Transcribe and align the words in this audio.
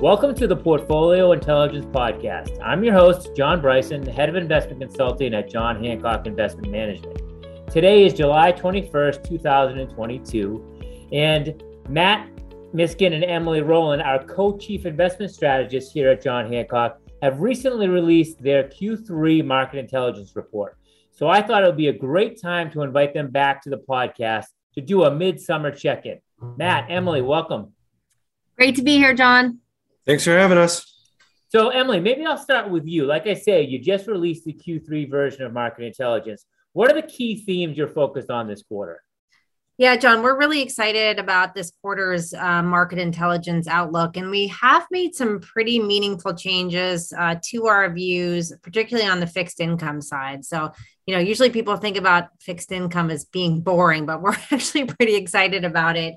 Welcome 0.00 0.36
to 0.36 0.46
the 0.46 0.54
Portfolio 0.54 1.32
Intelligence 1.32 1.84
Podcast. 1.86 2.56
I'm 2.62 2.84
your 2.84 2.94
host, 2.94 3.30
John 3.34 3.60
Bryson, 3.60 4.06
head 4.06 4.28
of 4.28 4.36
investment 4.36 4.80
consulting 4.80 5.34
at 5.34 5.50
John 5.50 5.82
Hancock 5.82 6.24
Investment 6.24 6.70
Management. 6.70 7.20
Today 7.68 8.06
is 8.06 8.14
July 8.14 8.52
21st, 8.52 9.28
2022, 9.28 11.08
and 11.12 11.60
Matt 11.88 12.30
Miskin 12.72 13.12
and 13.12 13.24
Emily 13.24 13.60
Roland, 13.60 14.00
our 14.00 14.22
co 14.22 14.56
chief 14.56 14.86
investment 14.86 15.32
strategists 15.32 15.92
here 15.92 16.10
at 16.10 16.22
John 16.22 16.46
Hancock, 16.46 17.00
have 17.20 17.40
recently 17.40 17.88
released 17.88 18.40
their 18.40 18.68
Q3 18.68 19.44
market 19.44 19.78
intelligence 19.78 20.36
report. 20.36 20.78
So 21.10 21.26
I 21.26 21.42
thought 21.42 21.64
it 21.64 21.66
would 21.66 21.76
be 21.76 21.88
a 21.88 21.92
great 21.92 22.40
time 22.40 22.70
to 22.70 22.82
invite 22.82 23.14
them 23.14 23.30
back 23.30 23.62
to 23.62 23.70
the 23.70 23.78
podcast 23.78 24.46
to 24.74 24.80
do 24.80 25.02
a 25.02 25.10
midsummer 25.10 25.72
check 25.72 26.06
in. 26.06 26.20
Matt, 26.56 26.86
Emily, 26.88 27.20
welcome. 27.20 27.72
Great 28.56 28.76
to 28.76 28.82
be 28.82 28.96
here, 28.96 29.12
John. 29.12 29.58
Thanks 30.08 30.24
for 30.24 30.30
having 30.30 30.56
us. 30.56 30.90
So, 31.50 31.68
Emily, 31.68 32.00
maybe 32.00 32.24
I'll 32.24 32.38
start 32.38 32.70
with 32.70 32.86
you. 32.86 33.04
Like 33.04 33.26
I 33.26 33.34
say, 33.34 33.60
you 33.60 33.78
just 33.78 34.06
released 34.06 34.46
the 34.46 34.54
Q3 34.54 35.10
version 35.10 35.42
of 35.42 35.52
Market 35.52 35.84
Intelligence. 35.84 36.46
What 36.72 36.90
are 36.90 36.94
the 36.94 37.06
key 37.06 37.44
themes 37.44 37.76
you're 37.76 37.88
focused 37.88 38.30
on 38.30 38.48
this 38.48 38.62
quarter? 38.62 39.02
Yeah, 39.76 39.96
John, 39.96 40.22
we're 40.22 40.38
really 40.38 40.62
excited 40.62 41.18
about 41.18 41.54
this 41.54 41.72
quarter's 41.82 42.32
uh, 42.32 42.62
market 42.62 42.98
intelligence 42.98 43.68
outlook, 43.68 44.16
and 44.16 44.30
we 44.30 44.46
have 44.46 44.86
made 44.90 45.14
some 45.14 45.40
pretty 45.40 45.78
meaningful 45.78 46.34
changes 46.34 47.12
uh, 47.16 47.36
to 47.50 47.66
our 47.66 47.92
views, 47.92 48.50
particularly 48.62 49.08
on 49.08 49.20
the 49.20 49.26
fixed 49.26 49.60
income 49.60 50.00
side. 50.00 50.42
So, 50.42 50.72
you 51.06 51.14
know, 51.14 51.20
usually 51.20 51.50
people 51.50 51.76
think 51.76 51.98
about 51.98 52.30
fixed 52.40 52.72
income 52.72 53.10
as 53.10 53.26
being 53.26 53.60
boring, 53.60 54.06
but 54.06 54.22
we're 54.22 54.36
actually 54.50 54.86
pretty 54.86 55.16
excited 55.16 55.66
about 55.66 55.98
it 55.98 56.14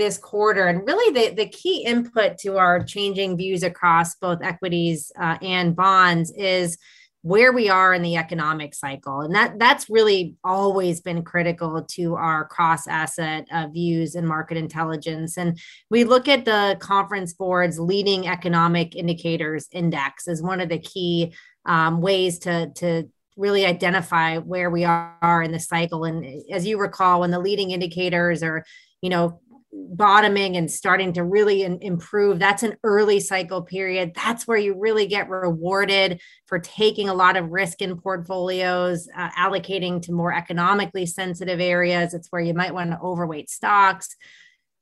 this 0.00 0.18
quarter. 0.18 0.66
And 0.66 0.86
really, 0.86 1.12
the, 1.12 1.34
the 1.34 1.48
key 1.48 1.84
input 1.84 2.38
to 2.38 2.56
our 2.56 2.82
changing 2.82 3.36
views 3.36 3.62
across 3.62 4.16
both 4.16 4.42
equities 4.42 5.12
uh, 5.20 5.36
and 5.42 5.76
bonds 5.76 6.32
is 6.32 6.78
where 7.22 7.52
we 7.52 7.68
are 7.68 7.92
in 7.92 8.00
the 8.00 8.16
economic 8.16 8.74
cycle. 8.74 9.20
And 9.20 9.34
that 9.34 9.58
that's 9.58 9.90
really 9.90 10.36
always 10.42 11.02
been 11.02 11.22
critical 11.22 11.82
to 11.82 12.14
our 12.14 12.46
cross 12.46 12.86
asset 12.86 13.46
uh, 13.52 13.66
views 13.66 14.14
and 14.14 14.26
market 14.26 14.56
intelligence. 14.56 15.36
And 15.36 15.58
we 15.90 16.04
look 16.04 16.28
at 16.28 16.46
the 16.46 16.78
conference 16.80 17.34
board's 17.34 17.78
leading 17.78 18.26
economic 18.26 18.96
indicators 18.96 19.68
index 19.70 20.28
as 20.28 20.42
one 20.42 20.60
of 20.60 20.70
the 20.70 20.78
key 20.78 21.34
um, 21.66 22.00
ways 22.00 22.38
to 22.40 22.70
to 22.76 23.10
really 23.36 23.64
identify 23.66 24.38
where 24.38 24.70
we 24.70 24.84
are 24.84 25.42
in 25.42 25.52
the 25.52 25.60
cycle. 25.60 26.04
And 26.04 26.42
as 26.50 26.66
you 26.66 26.78
recall 26.78 27.20
when 27.20 27.30
the 27.30 27.38
leading 27.38 27.70
indicators 27.70 28.42
are 28.42 28.64
you 29.02 29.10
know 29.10 29.40
bottoming 29.72 30.56
and 30.56 30.70
starting 30.70 31.12
to 31.12 31.22
really 31.22 31.62
in, 31.62 31.78
improve 31.80 32.38
that's 32.38 32.62
an 32.62 32.76
early 32.82 33.20
cycle 33.20 33.62
period. 33.62 34.12
That's 34.14 34.46
where 34.46 34.58
you 34.58 34.76
really 34.78 35.06
get 35.06 35.28
rewarded 35.28 36.20
for 36.46 36.58
taking 36.58 37.08
a 37.08 37.14
lot 37.14 37.36
of 37.36 37.50
risk 37.50 37.80
in 37.80 38.00
portfolios 38.00 39.08
uh, 39.16 39.30
allocating 39.30 40.02
to 40.02 40.12
more 40.12 40.34
economically 40.34 41.06
sensitive 41.06 41.60
areas. 41.60 42.14
It's 42.14 42.28
where 42.30 42.42
you 42.42 42.54
might 42.54 42.74
want 42.74 42.90
to 42.90 43.00
overweight 43.00 43.48
stocks. 43.48 44.16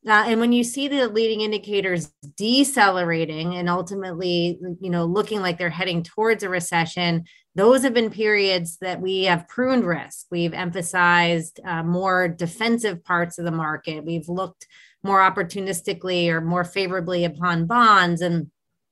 Uh, 0.07 0.25
and 0.27 0.41
when 0.41 0.53
you 0.53 0.63
see 0.63 0.89
the 0.89 1.09
leading 1.09 1.41
indicators 1.41 2.11
decelerating 2.37 3.57
and 3.57 3.69
ultimately 3.69 4.59
you 4.81 4.91
know 4.91 5.05
looking 5.05 5.41
like 5.41 5.59
they're 5.59 5.69
heading 5.69 6.03
towards 6.03 6.43
a 6.45 6.49
recession 6.49 7.25
those 7.59 7.83
have 7.83 7.95
been 7.95 8.11
periods 8.11 8.79
that 8.79 9.01
we 9.01 9.25
have 9.25 9.49
pruned 9.49 9.85
risk. 9.85 10.27
We've 10.31 10.55
emphasized 10.55 11.61
uh, 11.65 11.83
more 11.83 12.29
defensive 12.29 13.05
parts 13.05 13.39
of 13.39 13.45
the 13.45 13.51
market. 13.51 14.05
We've 14.05 14.29
looked 14.29 14.67
more 15.03 15.21
opportunistically 15.21 16.29
or 16.29 16.41
more 16.41 16.65
favorably 16.65 17.25
upon 17.25 17.67
bonds. 17.67 18.21
And 18.21 18.51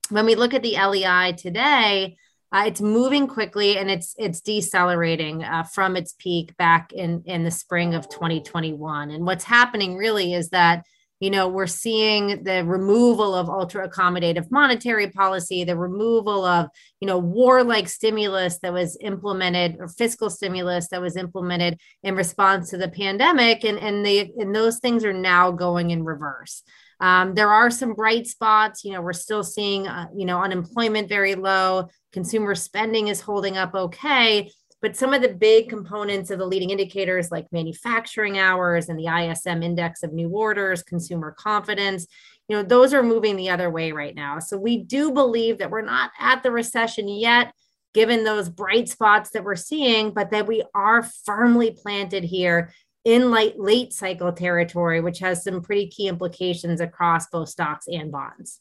when 0.09 0.25
we 0.25 0.35
look 0.35 0.53
at 0.53 0.63
the 0.63 0.77
lei 0.77 1.33
today 1.33 2.17
uh, 2.51 2.63
it's 2.65 2.79
moving 2.79 3.27
quickly 3.27 3.77
and 3.77 3.91
it's 3.91 4.15
it's 4.17 4.39
decelerating 4.39 5.43
uh, 5.43 5.63
from 5.63 5.97
its 5.97 6.15
peak 6.17 6.55
back 6.57 6.93
in 6.93 7.21
in 7.25 7.43
the 7.43 7.51
spring 7.51 7.93
of 7.93 8.07
2021 8.09 9.11
and 9.11 9.25
what's 9.25 9.43
happening 9.43 9.97
really 9.97 10.33
is 10.33 10.49
that 10.49 10.85
you 11.19 11.29
know 11.29 11.47
we're 11.47 11.67
seeing 11.67 12.43
the 12.43 12.63
removal 12.63 13.33
of 13.33 13.49
ultra 13.49 13.87
accommodative 13.87 14.49
monetary 14.51 15.09
policy 15.09 15.63
the 15.63 15.75
removal 15.75 16.45
of 16.45 16.67
you 16.99 17.07
know 17.07 17.17
war-like 17.17 17.87
stimulus 17.87 18.59
that 18.59 18.73
was 18.73 18.97
implemented 19.01 19.77
or 19.79 19.87
fiscal 19.87 20.29
stimulus 20.29 20.89
that 20.89 21.01
was 21.01 21.17
implemented 21.17 21.79
in 22.03 22.15
response 22.15 22.69
to 22.69 22.77
the 22.77 22.89
pandemic 22.89 23.63
and 23.63 23.79
and 23.79 24.05
they 24.05 24.31
and 24.37 24.55
those 24.55 24.79
things 24.79 25.03
are 25.03 25.13
now 25.13 25.51
going 25.51 25.91
in 25.91 26.03
reverse. 26.03 26.63
Um, 26.99 27.35
there 27.35 27.51
are 27.51 27.69
some 27.69 27.93
bright 27.93 28.25
spots 28.25 28.83
you 28.83 28.91
know 28.91 29.01
we're 29.01 29.13
still 29.13 29.43
seeing 29.43 29.87
uh, 29.87 30.07
you 30.15 30.25
know 30.25 30.41
unemployment 30.41 31.07
very 31.07 31.35
low 31.35 31.89
consumer 32.11 32.55
spending 32.55 33.07
is 33.07 33.21
holding 33.21 33.55
up 33.55 33.75
okay 33.75 34.49
but 34.81 34.95
some 34.95 35.13
of 35.13 35.21
the 35.21 35.33
big 35.33 35.69
components 35.69 36.29
of 36.29 36.39
the 36.39 36.45
leading 36.45 36.69
indicators 36.69 37.31
like 37.31 37.51
manufacturing 37.51 38.37
hours 38.37 38.89
and 38.89 38.99
the 38.99 39.07
ISM 39.07 39.63
index 39.63 40.03
of 40.03 40.13
new 40.13 40.29
orders, 40.29 40.83
consumer 40.83 41.31
confidence, 41.31 42.05
you 42.47 42.55
know, 42.55 42.63
those 42.63 42.93
are 42.93 43.03
moving 43.03 43.35
the 43.35 43.49
other 43.49 43.69
way 43.69 43.91
right 43.91 44.15
now. 44.15 44.39
So 44.39 44.57
we 44.57 44.77
do 44.77 45.11
believe 45.11 45.57
that 45.57 45.71
we're 45.71 45.81
not 45.81 46.11
at 46.19 46.43
the 46.43 46.51
recession 46.51 47.07
yet, 47.07 47.53
given 47.93 48.23
those 48.23 48.49
bright 48.49 48.87
spots 48.87 49.31
that 49.31 49.43
we're 49.43 49.55
seeing, 49.55 50.11
but 50.11 50.31
that 50.31 50.47
we 50.47 50.63
are 50.73 51.03
firmly 51.25 51.71
planted 51.71 52.23
here 52.23 52.71
in 53.03 53.31
late, 53.31 53.59
late 53.59 53.93
cycle 53.93 54.31
territory, 54.31 55.01
which 55.01 55.19
has 55.19 55.43
some 55.43 55.61
pretty 55.61 55.87
key 55.87 56.07
implications 56.07 56.81
across 56.81 57.27
both 57.27 57.49
stocks 57.49 57.87
and 57.87 58.11
bonds. 58.11 58.59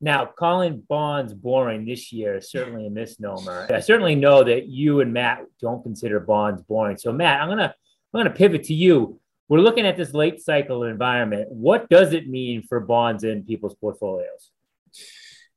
Now, 0.00 0.26
calling 0.26 0.82
bonds 0.88 1.32
boring 1.32 1.86
this 1.86 2.12
year 2.12 2.36
is 2.36 2.50
certainly 2.50 2.86
a 2.86 2.90
misnomer. 2.90 3.66
I 3.70 3.80
certainly 3.80 4.14
know 4.14 4.44
that 4.44 4.68
you 4.68 5.00
and 5.00 5.12
Matt 5.12 5.44
don't 5.60 5.82
consider 5.82 6.20
bonds 6.20 6.62
boring. 6.62 6.98
So, 6.98 7.12
Matt, 7.12 7.40
I'm 7.40 7.48
gonna 7.48 7.74
I'm 8.12 8.20
gonna 8.20 8.34
pivot 8.34 8.64
to 8.64 8.74
you. 8.74 9.20
We're 9.48 9.60
looking 9.60 9.86
at 9.86 9.96
this 9.96 10.12
late 10.12 10.42
cycle 10.42 10.82
environment. 10.82 11.50
What 11.50 11.88
does 11.88 12.12
it 12.12 12.28
mean 12.28 12.62
for 12.62 12.80
bonds 12.80 13.24
in 13.24 13.44
people's 13.44 13.76
portfolios? 13.76 14.50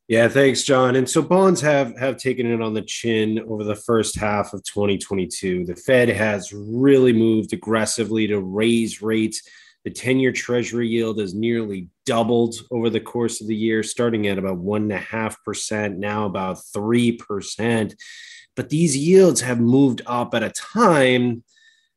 Yeah, 0.08 0.28
thanks, 0.28 0.64
John. 0.64 0.96
And 0.96 1.08
so 1.08 1.22
bonds 1.22 1.62
have 1.62 1.98
have 2.00 2.18
taken 2.18 2.48
it 2.48 2.62
on 2.62 2.74
the 2.74 2.82
chin 2.82 3.40
over 3.48 3.64
the 3.64 3.76
first 3.76 4.16
half 4.18 4.54
of 4.54 4.64
2022. 4.64 5.66
The 5.66 5.76
Fed 5.76 6.10
has 6.10 6.54
really 6.54 7.14
moved 7.14 7.52
aggressively 7.52 8.26
to 8.28 8.40
raise 8.40 9.02
rates 9.02 9.44
the 9.90 9.96
10 9.96 10.20
year 10.20 10.32
treasury 10.32 10.88
yield 10.88 11.20
has 11.20 11.34
nearly 11.34 11.88
doubled 12.06 12.56
over 12.70 12.92
the 12.92 13.00
course 13.00 13.42
of 13.42 13.48
the 13.48 13.56
year, 13.56 13.82
starting 13.82 14.28
at 14.28 14.38
about 14.38 14.60
1.5%, 14.60 15.98
now 15.98 16.26
about 16.26 16.58
3%. 16.58 17.96
But 18.56 18.70
these 18.70 18.96
yields 18.96 19.42
have 19.42 19.60
moved 19.60 20.04
up 20.06 20.36
at 20.36 20.44
a 20.44 20.52
time 20.52 21.44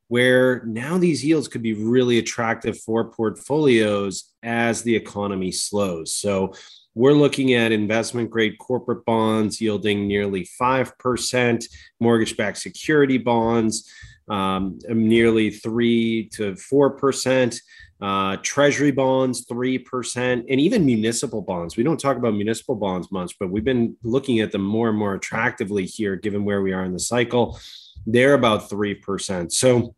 where 0.09 0.65
now 0.65 0.97
these 0.97 1.23
yields 1.23 1.49
could 1.49 1.61
be 1.63 1.75
really 1.75 2.17
attractive 2.17 2.81
for 2.81 3.11
portfolios 3.11 4.33
as 4.43 4.81
the 4.83 4.97
economy 4.97 5.53
slows. 5.53 6.15
So 6.15 6.55
we're 6.95 7.13
looking 7.13 7.53
at 7.53 7.73
investment 7.73 8.31
grade 8.31 8.57
corporate 8.59 9.05
bonds 9.05 9.61
yielding 9.61 10.09
nearly 10.09 10.49
5%, 10.59 11.65
mortgage 12.01 12.39
backed 12.39 12.59
security 12.59 13.19
bonds 13.19 13.91
um, 14.33 14.79
nearly 14.89 15.51
three 15.51 16.29
to 16.33 16.57
four 16.57 16.91
percent. 16.91 17.61
Uh, 18.01 18.37
treasury 18.43 18.91
bonds, 18.91 19.47
3%, 19.47 20.45
and 20.49 20.61
even 20.61 20.85
municipal 20.85 21.41
bonds. 21.41 21.77
We 21.77 21.85
don't 21.85 22.01
talk 22.01 22.17
about 22.17 22.35
municipal 22.35 22.75
bonds 22.75 23.13
much, 23.13 23.39
but 23.39 23.49
we've 23.49 23.63
been 23.63 23.97
looking 24.03 24.41
at 24.41 24.51
them 24.51 24.65
more 24.65 24.89
and 24.89 24.99
more 24.99 25.15
attractively 25.15 25.87
here, 25.87 26.17
given 26.17 26.45
where 26.45 26.63
we 26.63 26.73
are 26.73 26.83
in 26.83 26.93
the 26.93 26.99
cycle. 26.99 27.61
They're 28.05 28.35
about 28.35 28.69
3%. 28.69 29.53
So 29.53 29.95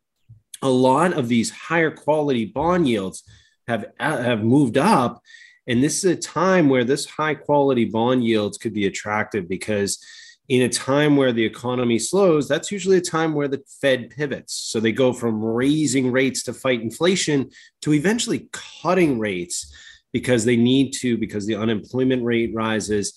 a 0.60 0.68
lot 0.68 1.14
of 1.14 1.28
these 1.28 1.50
higher 1.50 1.90
quality 1.90 2.44
bond 2.44 2.86
yields 2.86 3.22
have, 3.68 3.86
have 3.98 4.44
moved 4.44 4.76
up. 4.76 5.22
And 5.66 5.82
this 5.82 6.04
is 6.04 6.10
a 6.10 6.16
time 6.16 6.68
where 6.68 6.84
this 6.84 7.06
high 7.06 7.34
quality 7.34 7.86
bond 7.86 8.22
yields 8.22 8.58
could 8.58 8.74
be 8.74 8.84
attractive 8.84 9.48
because 9.48 9.98
in 10.48 10.62
a 10.62 10.68
time 10.68 11.16
where 11.16 11.32
the 11.32 11.44
economy 11.44 11.98
slows, 11.98 12.46
that's 12.46 12.70
usually 12.70 12.98
a 12.98 13.02
time 13.02 13.32
where 13.32 13.48
the 13.48 13.62
Fed 13.80 14.10
pivots. 14.10 14.54
So 14.54 14.78
they 14.78 14.92
go 14.92 15.12
from 15.12 15.42
raising 15.42 16.12
rates 16.12 16.42
to 16.44 16.52
fight 16.52 16.82
inflation 16.82 17.50
to 17.82 17.94
eventually 17.94 18.48
cutting 18.52 19.18
rates 19.18 19.72
because 20.12 20.44
they 20.44 20.56
need 20.56 20.92
to, 20.92 21.16
because 21.16 21.46
the 21.46 21.56
unemployment 21.56 22.24
rate 22.24 22.52
rises. 22.54 23.14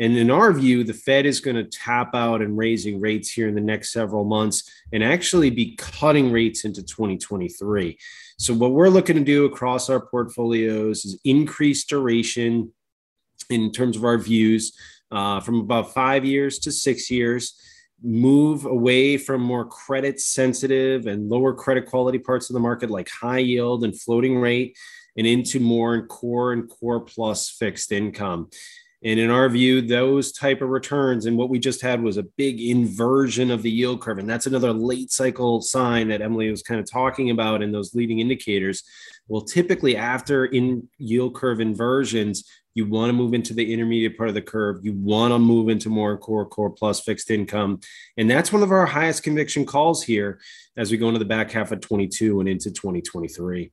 And 0.00 0.16
in 0.16 0.30
our 0.30 0.52
view, 0.52 0.82
the 0.82 0.92
Fed 0.92 1.26
is 1.26 1.38
going 1.38 1.56
to 1.56 1.64
tap 1.64 2.14
out 2.14 2.42
and 2.42 2.58
raising 2.58 3.00
rates 3.00 3.30
here 3.30 3.46
in 3.46 3.54
the 3.54 3.60
next 3.60 3.92
several 3.92 4.24
months 4.24 4.68
and 4.92 5.04
actually 5.04 5.50
be 5.50 5.76
cutting 5.76 6.32
rates 6.32 6.64
into 6.64 6.82
2023. 6.82 7.96
So, 8.36 8.52
what 8.52 8.72
we're 8.72 8.88
looking 8.88 9.14
to 9.14 9.22
do 9.22 9.44
across 9.44 9.88
our 9.88 10.00
portfolios 10.00 11.04
is 11.04 11.20
increase 11.24 11.84
duration 11.84 12.72
in 13.48 13.70
terms 13.70 13.96
of 13.96 14.04
our 14.04 14.18
views 14.18 14.76
uh, 15.10 15.40
from 15.40 15.60
about 15.60 15.94
five 15.94 16.24
years 16.24 16.58
to 16.60 16.72
six 16.72 17.10
years, 17.10 17.54
move 18.02 18.66
away 18.66 19.16
from 19.16 19.40
more 19.40 19.64
credit 19.64 20.20
sensitive 20.20 21.06
and 21.06 21.28
lower 21.28 21.54
credit 21.54 21.86
quality 21.86 22.18
parts 22.18 22.50
of 22.50 22.54
the 22.54 22.60
market 22.60 22.90
like 22.90 23.08
high 23.08 23.38
yield 23.38 23.84
and 23.84 24.00
floating 24.00 24.38
rate, 24.38 24.76
and 25.16 25.26
into 25.26 25.60
more 25.60 25.94
and 25.94 26.08
core 26.08 26.52
and 26.52 26.68
core 26.68 27.00
plus 27.00 27.48
fixed 27.48 27.92
income. 27.92 28.48
And 29.04 29.20
in 29.20 29.30
our 29.30 29.50
view, 29.50 29.82
those 29.82 30.32
type 30.32 30.62
of 30.62 30.70
returns 30.70 31.26
and 31.26 31.36
what 31.36 31.50
we 31.50 31.58
just 31.58 31.82
had 31.82 32.02
was 32.02 32.16
a 32.16 32.22
big 32.22 32.58
inversion 32.58 33.50
of 33.50 33.62
the 33.62 33.70
yield 33.70 34.00
curve. 34.00 34.18
And 34.18 34.28
that's 34.28 34.46
another 34.46 34.72
late 34.72 35.12
cycle 35.12 35.60
sign 35.60 36.08
that 36.08 36.22
Emily 36.22 36.50
was 36.50 36.62
kind 36.62 36.80
of 36.80 36.90
talking 36.90 37.30
about 37.30 37.62
in 37.62 37.70
those 37.70 37.94
leading 37.94 38.20
indicators. 38.20 38.82
Well, 39.28 39.42
typically 39.42 39.94
after 39.94 40.46
in 40.46 40.88
yield 40.96 41.34
curve 41.34 41.60
inversions, 41.60 42.44
you 42.74 42.86
want 42.86 43.08
to 43.08 43.12
move 43.12 43.34
into 43.34 43.54
the 43.54 43.72
intermediate 43.72 44.16
part 44.16 44.28
of 44.28 44.34
the 44.34 44.42
curve. 44.42 44.84
You 44.84 44.92
want 44.92 45.32
to 45.32 45.38
move 45.38 45.68
into 45.68 45.88
more 45.88 46.18
core, 46.18 46.44
core 46.44 46.70
plus 46.70 47.00
fixed 47.00 47.30
income. 47.30 47.80
And 48.16 48.28
that's 48.28 48.52
one 48.52 48.62
of 48.62 48.72
our 48.72 48.84
highest 48.84 49.22
conviction 49.22 49.64
calls 49.64 50.02
here 50.02 50.40
as 50.76 50.90
we 50.90 50.96
go 50.96 51.06
into 51.08 51.20
the 51.20 51.24
back 51.24 51.52
half 51.52 51.70
of 51.70 51.80
22 51.80 52.40
and 52.40 52.48
into 52.48 52.72
2023. 52.72 53.70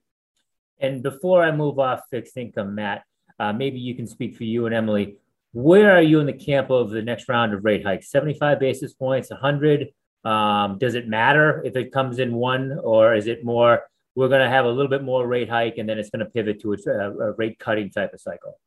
And 0.79 1.03
before 1.03 1.43
I 1.43 1.51
move 1.51 1.79
off 1.79 2.01
fixed 2.09 2.37
income, 2.37 2.75
Matt, 2.75 3.03
uh, 3.39 3.53
maybe 3.53 3.79
you 3.79 3.95
can 3.95 4.07
speak 4.07 4.35
for 4.35 4.43
you 4.43 4.67
and 4.67 4.75
Emily. 4.75 5.17
Where 5.53 5.95
are 5.95 6.01
you 6.01 6.19
in 6.19 6.27
the 6.27 6.33
camp 6.33 6.69
of 6.69 6.91
the 6.91 7.01
next 7.01 7.27
round 7.27 7.53
of 7.53 7.65
rate 7.65 7.83
hikes? 7.83 8.09
75 8.09 8.59
basis 8.59 8.93
points, 8.93 9.31
100? 9.31 9.89
Um, 10.23 10.77
does 10.77 10.93
it 10.93 11.07
matter 11.07 11.61
if 11.65 11.75
it 11.75 11.91
comes 11.91 12.19
in 12.19 12.33
one, 12.35 12.79
or 12.83 13.15
is 13.15 13.27
it 13.27 13.43
more 13.43 13.83
we're 14.13 14.27
going 14.27 14.41
to 14.41 14.49
have 14.49 14.65
a 14.65 14.69
little 14.69 14.89
bit 14.89 15.03
more 15.03 15.25
rate 15.25 15.49
hike 15.49 15.77
and 15.77 15.87
then 15.87 15.97
it's 15.97 16.09
going 16.09 16.23
to 16.23 16.29
pivot 16.29 16.61
to 16.61 16.73
a, 16.73 16.77
a 16.89 17.31
rate 17.33 17.57
cutting 17.57 17.89
type 17.89 18.13
of 18.13 18.21
cycle? 18.21 18.59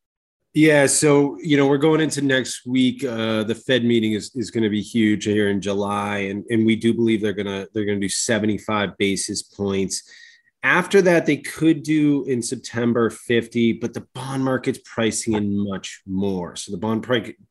Yeah, 0.54 0.86
so 0.86 1.36
you 1.40 1.56
know 1.56 1.66
we're 1.66 1.78
going 1.78 2.00
into 2.00 2.22
next 2.22 2.64
week. 2.64 3.02
Uh, 3.02 3.42
the 3.42 3.56
Fed 3.56 3.84
meeting 3.84 4.12
is, 4.12 4.30
is 4.36 4.52
going 4.52 4.62
to 4.62 4.70
be 4.70 4.80
huge 4.80 5.24
here 5.24 5.50
in 5.50 5.60
July, 5.60 6.18
and 6.18 6.44
and 6.48 6.64
we 6.64 6.76
do 6.76 6.94
believe 6.94 7.20
they're 7.20 7.32
gonna 7.32 7.66
they're 7.74 7.84
gonna 7.84 7.98
do 7.98 8.08
seventy 8.08 8.56
five 8.56 8.96
basis 8.96 9.42
points. 9.42 10.08
After 10.62 11.02
that, 11.02 11.26
they 11.26 11.36
could 11.36 11.82
do 11.82 12.24
in 12.24 12.40
September 12.40 13.10
50, 13.10 13.74
but 13.74 13.92
the 13.92 14.06
bond 14.14 14.42
market's 14.42 14.78
pricing 14.82 15.34
in 15.34 15.68
much 15.68 16.00
more. 16.06 16.56
So 16.56 16.72
the 16.72 16.78
bond 16.78 17.06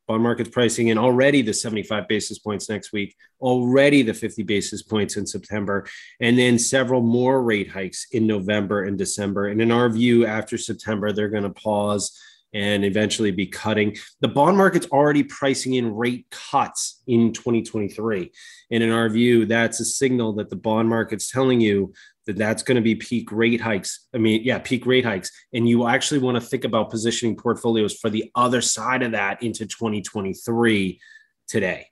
bond 0.08 0.24
market's 0.24 0.50
pricing 0.50 0.88
in 0.88 0.98
already 0.98 1.44
the 1.44 1.54
75 1.54 2.08
basis 2.08 2.40
points 2.40 2.70
next 2.70 2.92
week, 2.92 3.16
already 3.40 4.02
the 4.02 4.16
50 4.16 4.42
basis 4.42 4.82
points 4.82 5.16
in 5.16 5.28
September, 5.28 5.86
and 6.22 6.40
then 6.40 6.58
several 6.58 7.02
more 7.02 7.44
rate 7.44 7.70
hikes 7.70 8.08
in 8.14 8.26
November 8.26 8.86
and 8.86 8.98
December. 8.98 9.50
And 9.50 9.62
in 9.62 9.72
our 9.72 9.90
view, 9.90 10.26
after 10.26 10.58
September, 10.58 11.12
they're 11.12 11.30
going 11.30 11.44
to 11.44 11.52
pause 11.52 12.20
and 12.54 12.86
eventually 12.86 13.32
be 13.32 13.48
cutting. 13.48 13.96
The 14.22 14.28
bond 14.28 14.58
market's 14.58 14.88
already 14.88 15.24
pricing 15.24 15.74
in 15.74 15.96
rate 15.96 16.28
cuts 16.30 17.02
in 17.08 17.34
2023. 17.34 18.32
And 18.72 18.84
in 18.84 18.92
our 18.92 19.10
view, 19.10 19.46
that's 19.46 19.80
a 19.80 19.86
signal 19.86 20.34
that 20.34 20.50
the 20.50 20.56
bond 20.56 20.90
market's 20.90 21.32
telling 21.32 21.60
you 21.60 21.94
that 22.26 22.38
that's 22.38 22.64
going 22.64 22.76
to 22.76 22.82
be 22.82 22.96
peak 22.96 23.32
rate 23.32 23.60
hikes. 23.60 24.08
I 24.14 24.18
mean, 24.18 24.42
yeah, 24.44 24.60
peak 24.60 24.86
rate 24.86 25.06
hikes. 25.06 25.32
And 25.54 25.68
you 25.68 25.88
actually 25.88 26.20
want 26.20 26.36
to 26.36 26.42
think 26.42 26.64
about 26.64 26.90
positioning 26.90 27.36
portfolios 27.36 27.98
for 27.98 28.10
the 28.10 28.32
other 28.36 28.62
side 28.62 29.04
of 29.04 29.12
that 29.12 29.44
into 29.44 29.66
2023 29.66 31.00
today. 31.48 31.88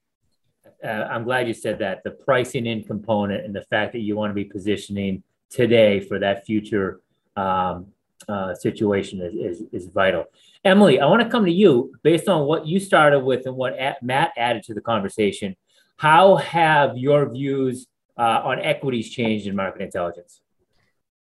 Uh, 0.83 0.87
I'm 0.87 1.23
glad 1.23 1.47
you 1.47 1.53
said 1.53 1.79
that. 1.79 2.01
The 2.03 2.11
pricing 2.11 2.65
in 2.65 2.83
component 2.83 3.45
and 3.45 3.53
the 3.53 3.63
fact 3.63 3.91
that 3.93 3.99
you 3.99 4.15
want 4.15 4.31
to 4.31 4.33
be 4.33 4.45
positioning 4.45 5.23
today 5.49 5.99
for 5.99 6.17
that 6.19 6.45
future 6.45 7.01
um, 7.35 7.87
uh, 8.27 8.53
situation 8.55 9.21
is, 9.21 9.33
is, 9.33 9.67
is 9.71 9.87
vital. 9.87 10.25
Emily, 10.63 10.99
I 10.99 11.05
want 11.07 11.21
to 11.21 11.29
come 11.29 11.45
to 11.45 11.51
you 11.51 11.93
based 12.03 12.27
on 12.29 12.45
what 12.45 12.67
you 12.67 12.79
started 12.79 13.21
with 13.21 13.45
and 13.45 13.55
what 13.55 13.75
Matt 14.01 14.31
added 14.37 14.63
to 14.63 14.73
the 14.73 14.81
conversation. 14.81 15.55
How 15.97 16.35
have 16.37 16.97
your 16.97 17.29
views 17.29 17.87
uh, 18.17 18.41
on 18.43 18.59
equities 18.59 19.09
changed 19.09 19.47
in 19.47 19.55
market 19.55 19.81
intelligence? 19.81 20.41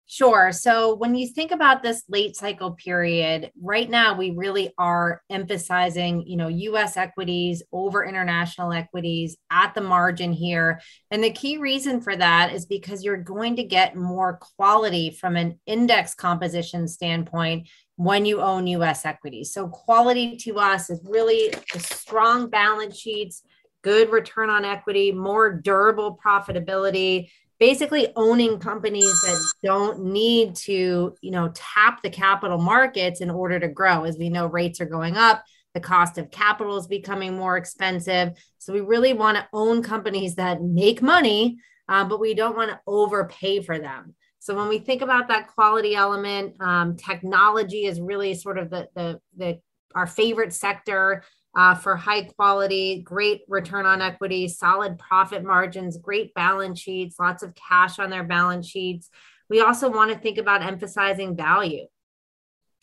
Sure. 0.09 0.53
So 0.53 0.95
when 0.95 1.17
you 1.17 1.27
think 1.27 1.51
about 1.51 1.83
this 1.83 2.05
late 2.09 2.37
cycle 2.37 2.73
period, 2.73 3.51
right 3.61 3.91
now 3.91 4.17
we 4.17 4.31
really 4.31 4.73
are 4.79 5.21
emphasizing, 5.29 6.25
you 6.25 6.37
know, 6.37 6.47
US 6.47 6.97
equities 6.97 7.65
over 7.73 8.05
international 8.05 8.73
equities 8.73 9.37
at 9.51 9.75
the 9.75 9.81
margin 9.81 10.33
here. 10.33 10.81
And 11.11 11.25
the 11.25 11.33
key 11.33 11.59
reason 11.59 12.01
for 12.01 12.15
that 12.15 12.53
is 12.53 12.67
because 12.67 13.03
you're 13.03 13.17
going 13.17 13.57
to 13.57 13.65
get 13.65 13.97
more 13.97 14.39
quality 14.57 15.11
from 15.11 15.35
an 15.35 15.59
index 15.67 16.15
composition 16.15 16.87
standpoint 16.87 17.69
when 17.97 18.25
you 18.25 18.41
own 18.41 18.69
US 18.69 19.05
equities. 19.05 19.53
So 19.53 19.67
quality 19.67 20.37
to 20.37 20.59
us 20.59 20.89
is 20.89 21.01
really 21.03 21.53
strong 21.79 22.49
balance 22.49 22.97
sheets, 22.97 23.43
good 23.83 24.13
return 24.13 24.51
on 24.51 24.65
equity, 24.65 25.11
more 25.11 25.53
durable 25.53 26.17
profitability, 26.25 27.29
basically 27.59 28.09
owning 28.17 28.59
companies 28.59 29.21
that 29.23 29.53
don't 29.63 30.05
need 30.05 30.55
to, 30.55 31.15
you 31.21 31.31
know, 31.31 31.51
tap 31.55 32.03
the 32.03 32.11
capital 32.11 32.59
markets 32.59 33.21
in 33.21 33.31
order 33.31 33.59
to 33.59 33.69
grow. 33.69 34.05
As 34.05 34.19
we 34.19 34.29
know, 34.29 34.47
rates 34.47 34.81
are 34.81 34.87
going 34.87 35.17
up, 35.17 35.43
the 35.75 35.81
cost 35.81 36.19
of 36.19 36.31
capital 36.31 36.77
is 36.77 36.87
becoming 36.87 37.37
more 37.37 37.57
expensive. 37.57 38.33
So 38.59 38.73
we 38.73 38.81
really 38.81 39.13
want 39.13 39.37
to 39.37 39.49
own 39.53 39.83
companies 39.83 40.35
that 40.37 40.63
make 40.63 41.03
money, 41.03 41.59
uh, 41.89 42.05
but 42.05 42.21
we 42.21 42.35
don't 42.35 42.57
want 42.57 42.71
to 42.71 42.81
overpay 42.87 43.63
for 43.63 43.79
them. 43.79 44.15
So 44.39 44.55
when 44.55 44.69
we 44.69 44.79
think 44.79 45.03
about 45.03 45.29
that 45.29 45.49
quality 45.49 45.95
element, 45.95 46.55
um, 46.61 46.97
technology 46.97 47.85
is 47.87 48.01
really 48.01 48.35
sort 48.35 48.59
of 48.59 48.71
the, 48.71 48.89
the, 48.95 49.21
the 49.37 49.61
our 49.95 50.07
favorite 50.07 50.53
sector 50.53 51.25
uh, 51.57 51.75
for 51.75 51.97
high 51.97 52.23
quality, 52.23 53.01
great 53.01 53.41
return 53.49 53.87
on 53.87 54.03
equity, 54.03 54.47
solid 54.47 54.99
profit 54.99 55.43
margins, 55.43 55.97
great 55.97 56.35
balance 56.35 56.79
sheets, 56.79 57.19
lots 57.19 57.43
of 57.43 57.55
cash 57.55 57.99
on 57.99 58.11
their 58.11 58.25
balance 58.25 58.69
sheets. 58.69 59.09
We 59.49 59.63
also 59.63 59.91
want 59.91 60.13
to 60.13 60.19
think 60.19 60.37
about 60.37 60.63
emphasizing 60.63 61.35
value. 61.35 61.87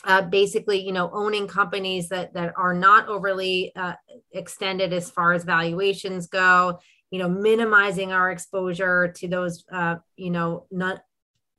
Uh, 0.06 0.24
basically, 0.24 0.82
you 0.82 0.92
know, 0.92 1.10
owning 1.14 1.48
companies 1.48 2.10
that 2.10 2.34
that 2.34 2.54
are 2.58 2.74
not 2.74 3.08
overly 3.08 3.72
uh, 3.76 3.94
extended 4.32 4.92
as 4.92 5.10
far 5.10 5.34
as 5.34 5.46
valuations 5.46 6.28
go. 6.28 6.80
You 7.12 7.20
know, 7.20 7.30
minimizing 7.30 8.12
our 8.12 8.32
exposure 8.32 9.14
to 9.18 9.28
those, 9.28 9.64
uh, 9.72 9.98
you 10.18 10.32
know, 10.32 10.66
not 10.72 11.04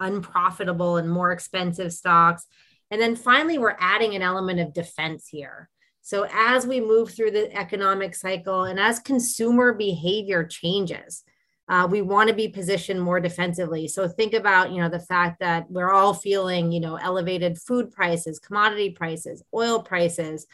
unprofitable 0.01 0.97
and 0.97 1.09
more 1.09 1.31
expensive 1.31 1.93
stocks. 1.93 2.45
And 2.91 3.01
then 3.01 3.15
finally, 3.15 3.57
we're 3.57 3.77
adding 3.79 4.17
an 4.17 4.23
element 4.23 4.59
of 4.59 4.75
defense 4.75 5.29
here. 5.29 5.71
So 6.05 6.27
as 6.31 6.67
we 6.67 6.81
move 6.81 7.11
through 7.11 7.31
the 7.31 7.51
economic 7.57 8.15
cycle 8.15 8.65
and 8.65 8.79
as 8.79 8.99
consumer 8.99 9.73
behavior 9.73 10.45
changes, 10.45 11.25
uh, 11.67 11.89
we 11.91 12.03
want 12.03 12.29
to 12.29 12.35
be 12.35 12.47
positioned 12.47 13.01
more 13.01 13.21
defensively. 13.21 13.89
So 13.89 14.07
think 14.07 14.35
about, 14.35 14.71
you 14.71 14.83
know, 14.83 14.91
the 14.91 15.01
fact 15.01 15.41
that 15.41 15.65
we're 15.71 15.91
all 15.91 16.13
feeling, 16.13 16.73
you 16.73 16.81
know, 16.81 16.97
elevated 16.97 17.57
food 17.57 17.91
prices, 17.91 18.39
commodity 18.39 18.91
prices, 18.91 19.43
oil 19.55 19.83
prices. 19.83 20.47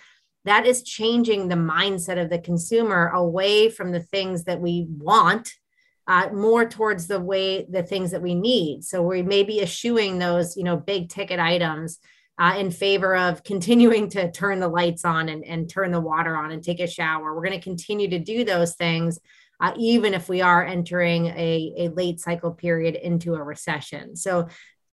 That 0.45 0.67
is 0.67 0.85
changing 0.85 1.49
the 1.49 1.57
mindset 1.57 2.23
of 2.23 2.31
the 2.31 2.39
consumer 2.39 3.09
away 3.09 3.71
from 3.71 3.91
the 3.91 4.05
things 4.05 4.45
that 4.45 4.61
we 4.61 4.87
want, 4.89 5.53
uh, 6.07 6.29
more 6.33 6.65
towards 6.65 7.09
the 7.09 7.19
way 7.19 7.67
the 7.69 7.83
things 7.83 8.13
that 8.13 8.23
we 8.23 8.37
need. 8.37 8.85
So 8.85 9.03
we 9.03 9.23
may 9.23 9.43
be 9.43 9.61
eschewing 9.61 10.21
those, 10.21 10.57
you 10.57 10.63
know, 10.63 10.77
big 10.77 11.09
ticket 11.09 11.41
items 11.41 11.99
uh, 12.41 12.55
in 12.57 12.71
favor 12.71 13.15
of 13.15 13.45
continuing 13.45 14.09
to 14.09 14.33
turn 14.33 14.61
the 14.61 14.69
lights 14.69 15.05
on 15.05 15.29
and, 15.29 15.45
and 15.45 15.69
turn 15.69 15.93
the 15.93 16.01
water 16.01 16.35
on 16.35 16.51
and 16.51 16.65
take 16.65 16.81
a 16.81 16.87
shower. 16.87 17.35
We're 17.35 17.45
going 17.45 17.61
to 17.61 17.63
continue 17.63 18.09
to 18.09 18.19
do 18.19 18.45
those 18.45 18.75
things, 18.75 19.21
uh, 19.61 19.75
even 19.77 20.15
if 20.15 20.27
we 20.29 20.41
are 20.41 20.65
entering 20.65 21.27
a, 21.27 21.75
a 21.77 21.89
late 21.91 22.19
cycle 22.19 22.53
period 22.53 22.95
into 22.95 23.35
a 23.35 23.43
recession. 23.43 24.17
So, 24.17 24.49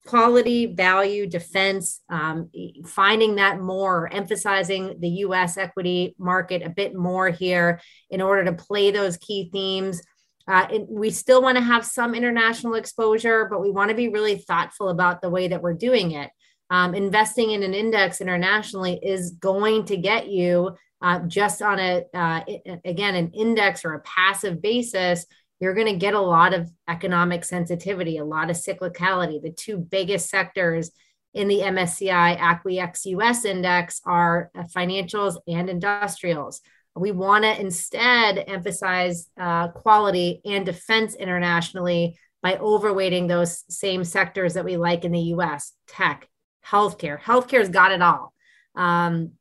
quality, 0.06 0.68
value, 0.68 1.28
defense, 1.28 2.02
um, 2.10 2.50
finding 2.86 3.36
that 3.36 3.60
more, 3.60 4.08
emphasizing 4.12 4.96
the 5.02 5.10
US 5.10 5.58
equity 5.58 6.16
market 6.18 6.62
a 6.62 6.70
bit 6.70 6.96
more 6.96 7.30
here 7.30 7.82
in 8.10 8.22
order 8.22 8.46
to 8.46 8.54
play 8.54 8.92
those 8.92 9.18
key 9.18 9.50
themes. 9.52 10.02
Uh, 10.48 10.66
we 10.88 11.10
still 11.10 11.42
want 11.42 11.58
to 11.58 11.64
have 11.64 11.86
some 11.86 12.16
international 12.16 12.76
exposure, 12.76 13.50
but 13.52 13.60
we 13.60 13.70
want 13.70 13.90
to 13.90 13.98
be 13.98 14.08
really 14.08 14.38
thoughtful 14.38 14.88
about 14.88 15.22
the 15.22 15.30
way 15.30 15.50
that 15.50 15.62
we're 15.62 15.74
doing 15.74 16.12
it 16.12 16.30
um, 16.70 16.94
investing 16.94 17.52
in 17.52 17.64
an 17.64 17.74
index 17.74 18.22
internationally 18.22 19.00
is 19.02 19.32
going 19.32 19.86
to 19.86 19.98
get 19.98 20.28
you 20.28 20.76
uh, 21.02 21.20
just 21.28 21.62
on 21.62 21.80
a 21.80 22.04
uh, 22.14 22.42
again 22.84 23.16
an 23.16 23.32
index 23.32 23.86
or 23.86 23.94
a 23.94 24.02
passive 24.02 24.62
basis 24.62 25.26
you're 25.60 25.74
going 25.74 25.88
to 25.88 25.98
get 25.98 26.14
a 26.14 26.20
lot 26.20 26.54
of 26.54 26.70
economic 26.88 27.44
sensitivity 27.44 28.18
a 28.18 28.26
lot 28.26 28.50
of 28.50 28.56
cyclicality. 28.56 29.42
The 29.42 29.52
two 29.52 29.78
biggest 29.78 30.30
sectors 30.30 30.92
in 31.34 31.48
the 31.48 31.60
msci 31.60 32.38
ACWI 32.38 32.82
ex 32.82 33.06
us 33.06 33.46
index 33.46 34.02
are 34.06 34.50
uh, 34.56 34.64
financials 34.64 35.38
and 35.48 35.70
industrials. 35.70 36.62
We 36.96 37.12
want 37.12 37.44
to 37.44 37.60
instead 37.60 38.44
emphasize 38.48 39.30
uh, 39.40 39.68
quality 39.70 40.42
and 40.46 40.66
defense 40.66 41.14
internationally 41.14 42.18
by 42.42 42.56
overweighting 42.56 43.28
those 43.28 43.64
same 43.70 44.04
sectors 44.04 44.56
that 44.56 44.66
we 44.66 44.78
like 44.78 45.06
in 45.06 45.12
the 45.12 45.20
us 45.20 45.74
tech 45.88 46.28
healthcare. 46.70 47.20
Healthcare's 47.20 47.70
got 47.70 47.92
it 47.92 48.02
all. 48.02 48.34
Um, 48.76 49.32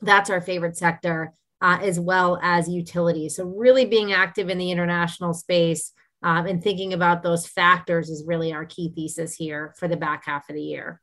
that's 0.00 0.30
our 0.30 0.40
favorite 0.40 0.76
sector, 0.76 1.32
uh, 1.60 1.78
as 1.82 1.98
well 1.98 2.38
as 2.42 2.68
utilities. 2.68 3.36
So, 3.36 3.44
really 3.44 3.84
being 3.84 4.12
active 4.12 4.48
in 4.48 4.58
the 4.58 4.70
international 4.70 5.34
space 5.34 5.92
um, 6.22 6.46
and 6.46 6.62
thinking 6.62 6.92
about 6.92 7.22
those 7.22 7.46
factors 7.46 8.10
is 8.10 8.24
really 8.26 8.52
our 8.52 8.64
key 8.64 8.92
thesis 8.94 9.34
here 9.34 9.74
for 9.78 9.88
the 9.88 9.96
back 9.96 10.24
half 10.24 10.48
of 10.48 10.54
the 10.54 10.62
year. 10.62 11.00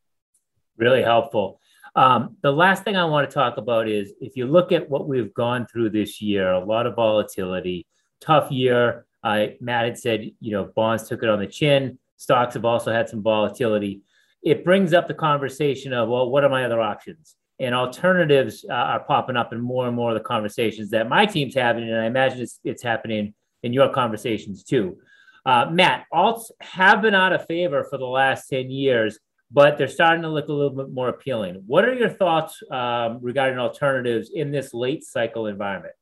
Really 0.77 1.01
helpful. 1.01 1.60
Um, 1.95 2.36
the 2.41 2.51
last 2.51 2.84
thing 2.84 2.98
I 2.98 3.05
want 3.05 3.29
to 3.29 3.34
talk 3.34 3.57
about 3.57 3.88
is 3.88 4.12
if 4.19 4.36
you 4.36 4.45
look 4.45 4.74
at 4.74 4.89
what 4.89 5.07
we've 5.07 5.34
gone 5.34 5.65
through 5.65 5.91
this 5.91 6.22
year, 6.22 6.51
a 6.51 6.63
lot 6.63 6.86
of 6.86 6.95
volatility, 6.95 7.88
tough 8.19 8.51
year. 8.51 9.05
Uh, 9.24 9.48
Matt 9.62 9.86
had 9.86 9.98
said, 9.98 10.31
you 10.39 10.51
know, 10.51 10.65
bonds 10.75 11.07
took 11.07 11.24
it 11.24 11.29
on 11.29 11.39
the 11.39 11.48
chin. 11.48 11.98
Stocks 12.17 12.53
have 12.53 12.65
also 12.65 12.91
had 12.91 13.10
some 13.10 13.24
volatility. 13.24 14.01
It 14.46 14.64
brings 14.64 14.94
up 14.94 15.08
the 15.08 15.14
conversation 15.14 15.92
of, 15.92 16.08
well, 16.08 16.30
what 16.30 16.46
are 16.46 16.50
my 16.50 16.64
other 16.64 16.80
options? 16.80 17.36
And 17.60 17.75
alternatives 17.75 18.64
uh, 18.70 18.74
are 18.74 19.04
popping 19.04 19.36
up 19.36 19.52
in 19.52 19.60
more 19.60 19.88
and 19.88 19.96
more 19.96 20.12
of 20.12 20.18
the 20.18 20.24
conversations 20.24 20.92
that 20.92 21.10
my 21.10 21.25
team's 21.25 21.56
having, 21.56 21.84
and 21.84 22.00
I 22.00 22.06
imagine 22.06 22.42
it's, 22.42 22.60
it's 22.64 22.84
happening 22.84 23.34
in 23.64 23.74
your 23.74 23.90
conversations 23.90 24.64
too. 24.64 24.98
Uh, 25.46 25.68
Matt, 25.72 26.06
alts 26.14 26.52
have 26.62 27.02
been 27.02 27.16
out 27.16 27.34
of 27.34 27.46
favor 27.46 27.84
for 27.84 27.98
the 27.98 28.06
last 28.06 28.48
10 28.48 28.70
years, 28.70 29.20
but 29.52 29.78
they're 29.78 29.88
starting 29.88 30.22
to 30.22 30.30
look 30.30 30.48
a 30.48 30.54
little 30.54 30.75
bit 30.75 30.90
more 30.90 31.10
appealing. 31.10 31.64
What 31.66 31.86
are 31.86 31.94
your 31.94 32.10
thoughts 32.10 32.62
um, 32.72 33.20
regarding 33.22 33.60
alternatives 33.60 34.32
in 34.34 34.52
this 34.52 34.74
late 34.74 35.04
cycle 35.04 35.48
environment? 35.48 35.94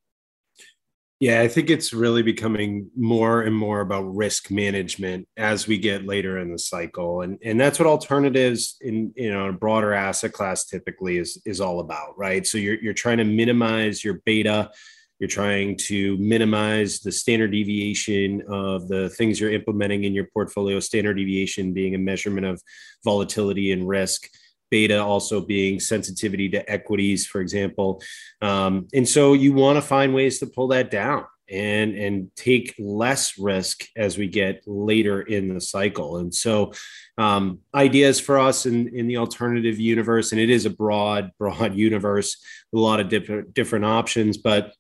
Yeah, 1.24 1.40
I 1.40 1.48
think 1.48 1.70
it's 1.70 1.94
really 1.94 2.22
becoming 2.22 2.92
more 2.98 3.44
and 3.44 3.56
more 3.56 3.80
about 3.80 4.14
risk 4.14 4.52
management 4.52 5.26
as 5.38 5.68
we 5.68 5.78
get 5.78 6.06
later 6.06 6.38
in 6.40 6.52
the 6.52 6.60
cycle, 6.60 7.22
and 7.22 7.40
and 7.46 7.58
that's 7.62 7.80
what 7.80 7.88
alternatives 7.88 8.76
in 8.82 9.14
you 9.16 9.32
know 9.32 9.48
a 9.48 9.54
broader 9.54 9.94
asset 9.94 10.34
class 10.34 10.66
typically 10.66 11.18
is 11.20 11.42
is 11.46 11.62
all 11.62 11.80
about, 11.80 12.18
right? 12.18 12.46
So 12.46 12.58
you're 12.58 12.76
you're 12.76 12.94
trying 12.94 13.20
to 13.20 13.24
minimize 13.24 14.04
your 14.04 14.16
beta, 14.26 14.70
you're 15.18 15.30
trying 15.30 15.78
to 15.88 16.18
minimize 16.18 17.00
the 17.00 17.14
standard 17.14 17.52
deviation 17.52 18.44
of 18.50 18.90
the 18.90 19.08
things 19.12 19.40
you're 19.40 19.54
implementing 19.54 20.04
in 20.04 20.14
your 20.14 20.28
portfolio. 20.34 20.82
Standard 20.82 21.14
deviation 21.14 21.72
being 21.72 21.96
a 21.96 22.00
measurement 22.00 22.48
of 22.48 22.62
volatility 23.06 23.72
and 23.72 23.88
risk 23.88 24.30
beta 24.74 25.00
also 25.00 25.40
being 25.40 25.80
sensitivity 25.80 26.50
to 26.50 26.68
equities, 26.68 27.28
for 27.28 27.42
example. 27.42 28.02
Um, 28.42 28.88
and 28.92 29.08
so 29.08 29.34
you 29.34 29.54
want 29.54 29.78
to 29.78 29.84
find 29.84 30.16
ways 30.16 30.40
to 30.40 30.48
pull 30.48 30.70
that 30.70 30.90
down 30.90 31.26
and 31.48 31.94
and 31.94 32.36
take 32.36 32.74
less 32.80 33.38
risk 33.38 33.86
as 33.96 34.18
we 34.18 34.28
get 34.28 34.64
later 34.66 35.22
in 35.22 35.54
the 35.54 35.62
cycle. 35.62 36.18
And 36.18 36.34
so 36.34 36.74
um, 37.20 37.60
ideas 37.76 38.20
for 38.20 38.40
us 38.40 38.66
in, 38.66 38.88
in 38.98 39.06
the 39.06 39.18
alternative 39.18 39.80
universe, 39.80 40.32
and 40.32 40.42
it 40.42 40.50
is 40.50 40.66
a 40.66 40.72
broad, 40.72 41.30
broad 41.38 41.76
universe, 41.88 42.44
a 42.74 42.80
lot 42.80 43.00
of 43.00 43.10
different 43.10 43.54
different 43.54 43.86
options, 43.86 44.38
but 44.38 44.74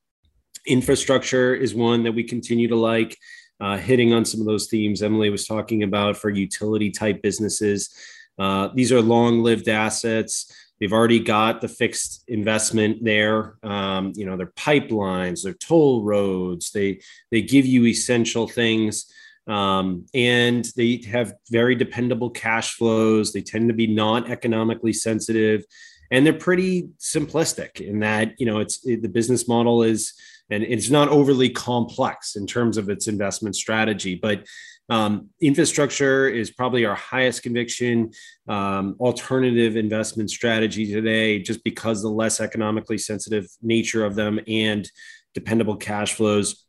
infrastructure 0.65 1.53
is 1.53 1.75
one 1.75 2.01
that 2.03 2.13
we 2.13 2.23
continue 2.23 2.67
to 2.69 2.75
like. 2.75 3.15
Uh, 3.62 3.77
hitting 3.77 4.12
on 4.12 4.25
some 4.25 4.41
of 4.41 4.47
those 4.47 4.67
themes 4.67 5.03
Emily 5.03 5.29
was 5.29 5.45
talking 5.45 5.83
about 5.83 6.17
for 6.17 6.31
utility 6.31 6.89
type 6.89 7.21
businesses. 7.21 7.95
Uh, 8.37 8.69
these 8.73 8.91
are 8.91 9.01
long 9.01 9.41
lived 9.41 9.67
assets. 9.67 10.51
They've 10.79 10.93
already 10.93 11.19
got 11.19 11.61
the 11.61 11.67
fixed 11.67 12.23
investment 12.27 13.03
there. 13.03 13.57
Um, 13.63 14.11
you 14.15 14.25
know, 14.25 14.35
their 14.35 14.51
pipelines, 14.57 15.43
their 15.43 15.53
toll 15.53 16.03
roads. 16.03 16.71
They 16.71 16.99
they 17.31 17.41
give 17.41 17.65
you 17.65 17.85
essential 17.85 18.47
things, 18.47 19.05
um, 19.47 20.05
and 20.13 20.65
they 20.75 21.03
have 21.09 21.35
very 21.49 21.75
dependable 21.75 22.29
cash 22.29 22.73
flows. 22.73 23.31
They 23.31 23.41
tend 23.41 23.69
to 23.69 23.73
be 23.73 23.87
non 23.87 24.29
economically 24.29 24.93
sensitive, 24.93 25.63
and 26.11 26.25
they're 26.25 26.33
pretty 26.33 26.89
simplistic 26.99 27.79
in 27.79 27.99
that 27.99 28.33
you 28.39 28.45
know 28.45 28.59
it's 28.59 28.85
it, 28.85 29.01
the 29.01 29.09
business 29.09 29.47
model 29.47 29.83
is 29.83 30.13
and 30.49 30.63
it's 30.63 30.89
not 30.89 31.09
overly 31.09 31.49
complex 31.49 32.35
in 32.35 32.45
terms 32.45 32.77
of 32.77 32.89
its 32.89 33.07
investment 33.07 33.55
strategy, 33.55 34.15
but 34.15 34.45
um, 34.89 35.29
infrastructure 35.41 36.27
is 36.27 36.51
probably 36.51 36.85
our 36.85 36.95
highest 36.95 37.43
conviction 37.43 38.11
um, 38.47 38.95
alternative 38.99 39.77
investment 39.77 40.29
strategy 40.29 40.91
today, 40.91 41.39
just 41.39 41.63
because 41.63 42.01
the 42.01 42.09
less 42.09 42.39
economically 42.39 42.97
sensitive 42.97 43.47
nature 43.61 44.05
of 44.05 44.15
them 44.15 44.39
and 44.47 44.89
dependable 45.33 45.77
cash 45.77 46.13
flows. 46.13 46.65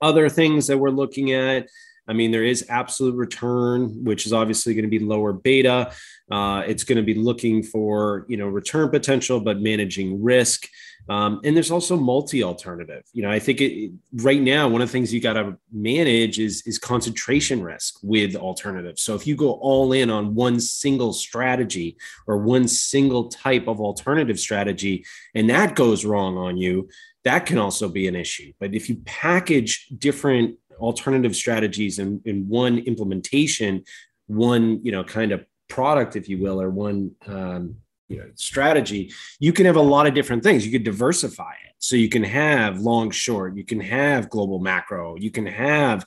Other 0.00 0.28
things 0.28 0.66
that 0.68 0.78
we're 0.78 0.90
looking 0.90 1.32
at. 1.32 1.68
I 2.08 2.12
mean, 2.12 2.30
there 2.30 2.44
is 2.44 2.66
absolute 2.68 3.14
return, 3.14 4.04
which 4.04 4.26
is 4.26 4.32
obviously 4.32 4.74
going 4.74 4.84
to 4.84 4.90
be 4.90 4.98
lower 4.98 5.32
beta. 5.32 5.92
Uh, 6.30 6.62
it's 6.66 6.84
going 6.84 6.96
to 6.96 7.02
be 7.02 7.14
looking 7.14 7.62
for 7.62 8.26
you 8.28 8.36
know 8.36 8.48
return 8.48 8.88
potential, 8.90 9.40
but 9.40 9.60
managing 9.60 10.22
risk. 10.22 10.68
Um, 11.08 11.40
and 11.44 11.54
there's 11.54 11.70
also 11.70 11.96
multi-alternative. 11.96 13.04
You 13.12 13.22
know, 13.22 13.30
I 13.30 13.38
think 13.38 13.60
it, 13.60 13.92
right 14.16 14.42
now 14.42 14.66
one 14.66 14.82
of 14.82 14.88
the 14.88 14.92
things 14.92 15.14
you 15.14 15.20
got 15.20 15.34
to 15.34 15.56
manage 15.72 16.38
is 16.38 16.62
is 16.66 16.78
concentration 16.78 17.62
risk 17.62 17.98
with 18.02 18.34
alternatives. 18.34 19.02
So 19.02 19.14
if 19.14 19.26
you 19.26 19.36
go 19.36 19.52
all 19.52 19.92
in 19.92 20.10
on 20.10 20.34
one 20.34 20.58
single 20.58 21.12
strategy 21.12 21.96
or 22.26 22.38
one 22.38 22.66
single 22.66 23.28
type 23.28 23.68
of 23.68 23.80
alternative 23.80 24.40
strategy, 24.40 25.04
and 25.34 25.48
that 25.50 25.76
goes 25.76 26.04
wrong 26.04 26.36
on 26.36 26.56
you, 26.56 26.88
that 27.26 27.46
can 27.46 27.58
also 27.58 27.88
be 27.88 28.06
an 28.06 28.14
issue. 28.14 28.52
But 28.58 28.74
if 28.74 28.88
you 28.88 28.96
package 29.04 29.86
different 29.98 30.58
alternative 30.78 31.34
strategies 31.34 31.98
in, 31.98 32.20
in 32.24 32.48
one 32.48 32.78
implementation, 32.78 33.84
one 34.26 34.80
you 34.82 34.92
know 34.92 35.04
kind 35.04 35.32
of 35.32 35.44
product, 35.68 36.16
if 36.16 36.28
you 36.28 36.38
will, 36.38 36.60
or 36.60 36.70
one 36.70 37.12
um, 37.26 37.76
you 38.08 38.18
know 38.18 38.26
strategy 38.34 39.12
you 39.40 39.52
can 39.52 39.66
have 39.66 39.76
a 39.76 39.80
lot 39.80 40.06
of 40.06 40.14
different 40.14 40.42
things. 40.42 40.64
You 40.64 40.72
could 40.72 40.84
diversify 40.84 41.52
it. 41.52 41.74
So 41.78 41.96
you 41.96 42.08
can 42.08 42.24
have 42.24 42.80
long 42.80 43.10
short 43.10 43.56
you 43.56 43.64
can 43.64 43.80
have 43.80 44.30
global 44.30 44.58
macro 44.58 45.16
you 45.16 45.30
can 45.30 45.46
have 45.46 46.06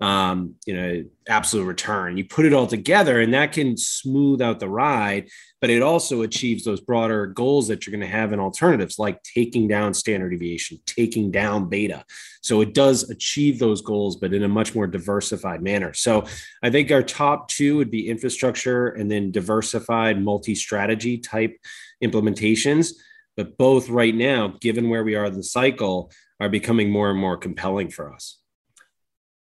um, 0.00 0.54
you 0.66 0.74
know 0.74 1.04
absolute 1.28 1.66
return. 1.66 2.16
You 2.16 2.24
put 2.24 2.46
it 2.46 2.54
all 2.54 2.66
together 2.66 3.20
and 3.20 3.34
that 3.34 3.52
can 3.52 3.76
smooth 3.76 4.40
out 4.40 4.58
the 4.58 4.68
ride 4.68 5.28
but 5.60 5.68
it 5.68 5.82
also 5.82 6.22
achieves 6.22 6.64
those 6.64 6.80
broader 6.80 7.26
goals 7.26 7.68
that 7.68 7.86
you're 7.86 7.92
going 7.92 8.00
to 8.00 8.16
have 8.16 8.32
in 8.32 8.40
alternatives 8.40 8.98
like 8.98 9.22
taking 9.22 9.68
down 9.68 9.92
standard 9.92 10.30
deviation 10.30 10.78
taking 10.86 11.30
down 11.30 11.68
beta. 11.68 12.04
So 12.40 12.62
it 12.62 12.72
does 12.72 13.10
achieve 13.10 13.58
those 13.58 13.82
goals 13.82 14.16
but 14.16 14.32
in 14.32 14.42
a 14.42 14.48
much 14.48 14.74
more 14.74 14.86
diversified 14.86 15.62
manner. 15.62 15.92
So 15.92 16.24
i 16.62 16.70
think 16.70 16.90
our 16.90 17.02
top 17.02 17.48
two 17.48 17.76
would 17.76 17.90
be 17.90 18.08
infrastructure 18.08 18.88
and 18.88 19.10
then 19.10 19.30
diversified 19.30 20.22
multi-strategy 20.22 21.18
type 21.18 21.56
implementations. 22.02 22.92
But 23.36 23.58
both 23.58 23.88
right 23.90 24.14
now 24.14 24.54
given 24.60 24.88
where 24.88 25.04
we 25.04 25.14
are 25.14 25.26
in 25.26 25.34
the 25.34 25.42
cycle 25.42 26.10
are 26.40 26.48
becoming 26.48 26.90
more 26.90 27.10
and 27.10 27.18
more 27.18 27.36
compelling 27.36 27.90
for 27.90 28.14
us 28.14 28.39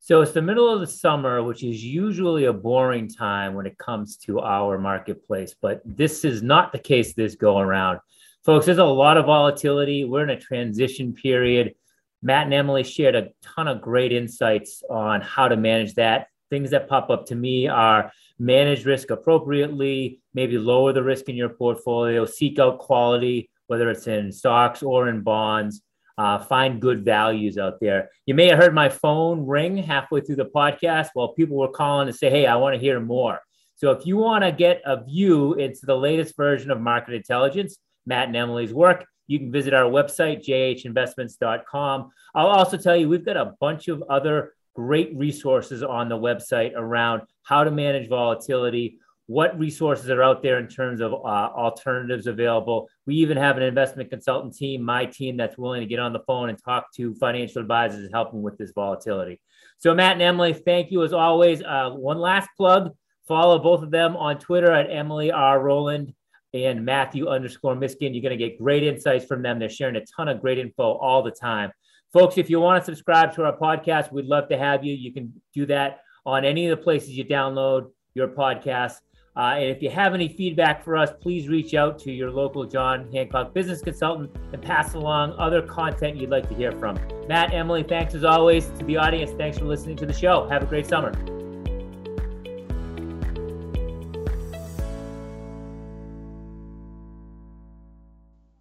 so 0.05 0.21
it's 0.21 0.33
the 0.33 0.41
middle 0.43 0.71
of 0.71 0.81
the 0.81 0.85
summer, 0.85 1.41
which 1.41 1.63
is 1.63 1.83
usually 1.83 2.45
a 2.45 2.53
boring 2.53 3.09
time 3.09 3.55
when 3.55 3.65
it 3.65 3.75
comes 3.79 4.17
to 4.17 4.39
our 4.39 4.77
marketplace, 4.77 5.55
but 5.59 5.81
this 5.83 6.23
is 6.23 6.43
not 6.43 6.71
the 6.71 6.77
case 6.77 7.15
this 7.15 7.33
go 7.33 7.57
around. 7.57 7.99
Folks, 8.43 8.67
there's 8.67 8.77
a 8.77 8.85
lot 8.85 9.17
of 9.17 9.25
volatility. 9.25 10.05
We're 10.05 10.21
in 10.21 10.29
a 10.29 10.39
transition 10.39 11.13
period. 11.13 11.73
Matt 12.21 12.43
and 12.43 12.53
Emily 12.53 12.83
shared 12.83 13.15
a 13.15 13.29
ton 13.41 13.67
of 13.67 13.81
great 13.81 14.13
insights 14.13 14.83
on 14.91 15.21
how 15.21 15.47
to 15.47 15.57
manage 15.57 15.95
that. 15.95 16.27
Things 16.51 16.69
that 16.69 16.87
pop 16.87 17.09
up 17.09 17.25
to 17.25 17.35
me 17.35 17.67
are 17.67 18.11
manage 18.37 18.85
risk 18.85 19.09
appropriately, 19.09 20.19
maybe 20.35 20.59
lower 20.59 20.93
the 20.93 21.01
risk 21.01 21.29
in 21.29 21.35
your 21.35 21.49
portfolio, 21.49 22.27
seek 22.27 22.59
out 22.59 22.77
quality, 22.77 23.49
whether 23.65 23.89
it's 23.89 24.05
in 24.05 24.31
stocks 24.31 24.83
or 24.83 25.09
in 25.09 25.21
bonds 25.21 25.81
uh, 26.17 26.39
find 26.39 26.81
good 26.81 27.03
values 27.03 27.57
out 27.57 27.79
there. 27.79 28.09
You 28.25 28.33
may 28.33 28.47
have 28.47 28.59
heard 28.59 28.73
my 28.73 28.89
phone 28.89 29.45
ring 29.45 29.77
halfway 29.77 30.21
through 30.21 30.37
the 30.37 30.45
podcast 30.45 31.09
while 31.13 31.33
people 31.33 31.57
were 31.57 31.69
calling 31.69 32.07
to 32.07 32.13
say, 32.13 32.29
Hey, 32.29 32.45
I 32.45 32.55
want 32.55 32.73
to 32.73 32.79
hear 32.79 32.99
more. 32.99 33.41
So 33.75 33.91
if 33.91 34.05
you 34.05 34.17
want 34.17 34.43
to 34.43 34.51
get 34.51 34.81
a 34.85 35.03
view 35.03 35.55
into 35.55 35.85
the 35.85 35.97
latest 35.97 36.35
version 36.37 36.71
of 36.71 36.79
market 36.79 37.13
intelligence, 37.13 37.77
Matt 38.05 38.27
and 38.27 38.37
Emily's 38.37 38.73
work, 38.73 39.05
you 39.27 39.39
can 39.39 39.51
visit 39.51 39.73
our 39.73 39.89
website, 39.89 40.45
jhinvestments.com. 40.45 42.11
I'll 42.33 42.47
also 42.47 42.77
tell 42.77 42.95
you, 42.95 43.09
we've 43.09 43.25
got 43.25 43.37
a 43.37 43.53
bunch 43.59 43.87
of 43.87 44.03
other 44.09 44.53
great 44.75 45.15
resources 45.15 45.83
on 45.83 46.09
the 46.09 46.17
website 46.17 46.73
around 46.75 47.23
how 47.43 47.63
to 47.63 47.71
manage 47.71 48.07
volatility, 48.07 48.99
what 49.27 49.57
resources 49.57 50.09
are 50.09 50.21
out 50.21 50.43
there 50.43 50.59
in 50.59 50.67
terms 50.67 51.01
of 51.01 51.13
uh, 51.13 51.15
alternatives 51.15 52.27
available. 52.27 52.87
We 53.05 53.15
even 53.15 53.37
have 53.37 53.57
an 53.57 53.63
investment 53.63 54.09
consultant 54.09 54.55
team, 54.55 54.83
my 54.83 55.05
team, 55.05 55.35
that's 55.35 55.57
willing 55.57 55.81
to 55.81 55.87
get 55.87 55.99
on 55.99 56.13
the 56.13 56.19
phone 56.27 56.49
and 56.49 56.63
talk 56.63 56.93
to 56.95 57.15
financial 57.15 57.61
advisors 57.61 58.09
helping 58.13 58.43
with 58.43 58.57
this 58.57 58.71
volatility. 58.71 59.41
So, 59.79 59.93
Matt 59.95 60.13
and 60.13 60.21
Emily, 60.21 60.53
thank 60.53 60.91
you 60.91 61.03
as 61.03 61.13
always. 61.13 61.63
Uh, 61.63 61.91
one 61.91 62.19
last 62.19 62.49
plug 62.55 62.91
follow 63.27 63.57
both 63.57 63.81
of 63.81 63.91
them 63.91 64.15
on 64.15 64.37
Twitter 64.37 64.71
at 64.71 64.91
Emily 64.91 65.31
R. 65.31 65.59
Roland 65.59 66.13
and 66.53 66.85
Matthew 66.85 67.27
underscore 67.27 67.75
Miskin. 67.75 68.13
You're 68.13 68.21
going 68.21 68.37
to 68.37 68.37
get 68.37 68.59
great 68.59 68.83
insights 68.83 69.25
from 69.25 69.41
them. 69.41 69.59
They're 69.59 69.69
sharing 69.69 69.95
a 69.95 70.05
ton 70.15 70.27
of 70.27 70.39
great 70.39 70.59
info 70.59 70.93
all 70.93 71.23
the 71.23 71.31
time. 71.31 71.71
Folks, 72.13 72.37
if 72.37 72.49
you 72.49 72.59
want 72.59 72.81
to 72.81 72.85
subscribe 72.85 73.33
to 73.35 73.43
our 73.43 73.57
podcast, 73.57 74.11
we'd 74.11 74.25
love 74.25 74.47
to 74.49 74.57
have 74.57 74.85
you. 74.85 74.93
You 74.93 75.11
can 75.11 75.33
do 75.53 75.65
that 75.65 75.99
on 76.25 76.45
any 76.45 76.67
of 76.67 76.77
the 76.77 76.81
places 76.81 77.09
you 77.09 77.25
download 77.25 77.91
your 78.13 78.29
podcast. 78.29 78.93
Uh, 79.37 79.55
and 79.57 79.65
if 79.65 79.81
you 79.81 79.89
have 79.89 80.13
any 80.13 80.29
feedback 80.29 80.83
for 80.83 80.95
us, 80.95 81.09
please 81.19 81.49
reach 81.49 81.73
out 81.73 81.99
to 81.99 82.11
your 82.11 82.31
local 82.31 82.63
John 82.63 83.11
Hancock 83.11 83.53
business 83.53 83.81
consultant 83.81 84.33
and 84.53 84.61
pass 84.61 84.93
along 84.93 85.33
other 85.37 85.61
content 85.61 86.15
you'd 86.15 86.29
like 86.29 86.47
to 86.47 86.55
hear 86.55 86.71
from. 86.71 86.97
Matt, 87.27 87.53
Emily, 87.53 87.83
thanks 87.83 88.15
as 88.15 88.23
always. 88.23 88.69
To 88.79 88.85
the 88.85 88.95
audience, 88.95 89.31
thanks 89.31 89.57
for 89.57 89.65
listening 89.65 89.97
to 89.97 90.05
the 90.05 90.13
show. 90.13 90.47
Have 90.47 90.63
a 90.63 90.65
great 90.65 90.87
summer. 90.87 91.11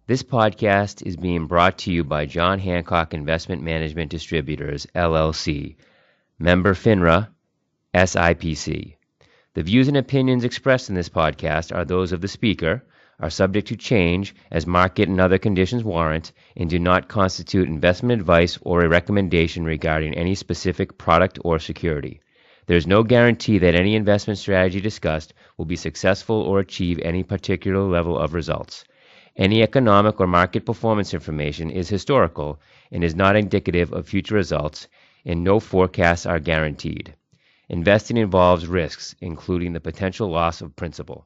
This 0.07 0.21
podcast 0.21 1.07
is 1.07 1.15
being 1.15 1.47
brought 1.47 1.79
to 1.79 1.91
you 1.91 2.03
by 2.03 2.25
John 2.25 2.59
Hancock 2.59 3.13
Investment 3.13 3.63
Management 3.63 4.11
Distributors, 4.11 4.85
LLC, 4.93 5.77
member 6.37 6.75
FINRA, 6.75 7.29
SIPC. 7.95 8.94
The 9.55 9.63
views 9.63 9.87
and 9.87 9.95
opinions 9.95 10.43
expressed 10.43 10.89
in 10.89 10.95
this 10.95 11.07
podcast 11.07 11.73
are 11.73 11.85
those 11.85 12.11
of 12.11 12.19
the 12.19 12.27
speaker, 12.27 12.83
are 13.21 13.29
subject 13.29 13.69
to 13.69 13.77
change 13.77 14.35
as 14.51 14.67
market 14.67 15.07
and 15.07 15.21
other 15.21 15.37
conditions 15.37 15.81
warrant, 15.81 16.33
and 16.57 16.69
do 16.69 16.77
not 16.77 17.07
constitute 17.07 17.69
investment 17.69 18.19
advice 18.19 18.59
or 18.63 18.81
a 18.81 18.89
recommendation 18.89 19.63
regarding 19.63 20.13
any 20.13 20.35
specific 20.35 20.97
product 20.97 21.39
or 21.45 21.57
security. 21.57 22.19
There 22.65 22.75
is 22.75 22.85
no 22.85 23.01
guarantee 23.03 23.57
that 23.59 23.75
any 23.75 23.95
investment 23.95 24.39
strategy 24.39 24.81
discussed 24.81 25.33
will 25.57 25.63
be 25.63 25.77
successful 25.77 26.41
or 26.41 26.59
achieve 26.59 26.99
any 26.99 27.23
particular 27.23 27.79
level 27.79 28.19
of 28.19 28.33
results. 28.33 28.83
Any 29.37 29.63
economic 29.63 30.19
or 30.19 30.27
market 30.27 30.65
performance 30.65 31.13
information 31.13 31.69
is 31.69 31.87
historical 31.87 32.59
and 32.91 33.05
is 33.05 33.15
not 33.15 33.37
indicative 33.37 33.93
of 33.93 34.05
future 34.09 34.35
results, 34.35 34.89
and 35.23 35.45
no 35.45 35.61
forecasts 35.61 36.25
are 36.25 36.39
guaranteed. 36.39 37.15
Investing 37.69 38.17
involves 38.17 38.67
risks, 38.67 39.15
including 39.21 39.73
the 39.73 39.79
potential 39.79 40.29
loss 40.29 40.61
of 40.61 40.75
principal. 40.75 41.25